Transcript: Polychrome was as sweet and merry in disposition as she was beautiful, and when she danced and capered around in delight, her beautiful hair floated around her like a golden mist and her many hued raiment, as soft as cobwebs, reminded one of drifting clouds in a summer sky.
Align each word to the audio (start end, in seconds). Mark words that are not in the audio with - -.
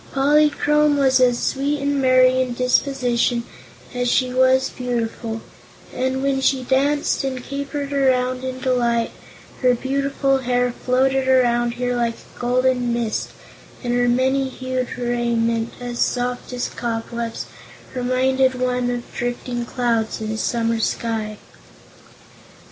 Polychrome 0.13 0.97
was 0.97 1.19
as 1.19 1.37
sweet 1.37 1.79
and 1.79 2.01
merry 2.01 2.41
in 2.41 2.55
disposition 2.55 3.43
as 3.93 4.09
she 4.11 4.33
was 4.33 4.71
beautiful, 4.71 5.41
and 5.93 6.23
when 6.23 6.41
she 6.41 6.63
danced 6.63 7.23
and 7.23 7.43
capered 7.43 7.93
around 7.93 8.43
in 8.43 8.59
delight, 8.59 9.11
her 9.61 9.75
beautiful 9.75 10.39
hair 10.39 10.71
floated 10.71 11.27
around 11.27 11.75
her 11.75 11.95
like 11.95 12.15
a 12.15 12.39
golden 12.39 12.91
mist 12.91 13.29
and 13.83 13.93
her 13.93 14.09
many 14.09 14.49
hued 14.49 14.87
raiment, 14.97 15.71
as 15.79 15.99
soft 15.99 16.51
as 16.51 16.67
cobwebs, 16.67 17.45
reminded 17.93 18.59
one 18.59 18.89
of 18.89 19.03
drifting 19.13 19.67
clouds 19.67 20.19
in 20.19 20.31
a 20.31 20.37
summer 20.39 20.79
sky. 20.79 21.37